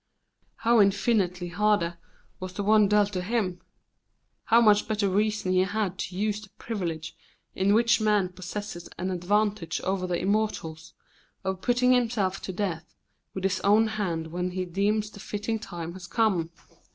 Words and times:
How 0.55 0.79
infinitely 0.81 1.49
harder 1.49 1.99
was 2.39 2.53
the 2.53 2.63
one 2.63 2.87
dealt 2.87 3.13
to 3.13 3.21
him! 3.21 3.61
How 4.45 4.59
much 4.59 4.87
better 4.87 5.07
reason 5.07 5.51
he 5.51 5.59
had 5.59 5.99
to 5.99 6.15
use 6.17 6.41
the 6.41 6.49
privilege 6.57 7.15
in 7.53 7.75
which 7.75 8.01
man 8.01 8.29
possesses 8.29 8.89
an 8.97 9.11
advantage 9.11 9.79
over 9.81 10.07
the 10.07 10.17
immortals, 10.19 10.95
of 11.43 11.61
putting 11.61 11.93
himself 11.93 12.41
to 12.41 12.51
death 12.51 12.95
with 13.35 13.43
his 13.43 13.59
own 13.59 13.89
hand 13.89 14.31
when 14.31 14.49
he 14.49 14.65
deems 14.65 15.11
the 15.11 15.19
fitting 15.19 15.59
time 15.59 15.93
has 15.93 16.07
come! 16.07 16.49